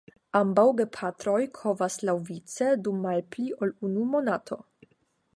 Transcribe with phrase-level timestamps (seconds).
[0.37, 4.59] Ambaŭ gepatroj kovas laŭvice dum malpli ol unu monato.